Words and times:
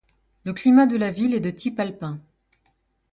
Le 0.45 0.53
climat 0.53 0.87
de 0.87 0.97
la 0.97 1.11
ville 1.11 1.35
est 1.35 1.39
de 1.39 1.51
type 1.51 1.79
alpin. 1.79 2.19